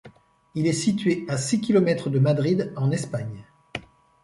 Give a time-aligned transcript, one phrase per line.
[0.55, 3.45] Il est situé à six kilomètres de Madrid, en Espagne.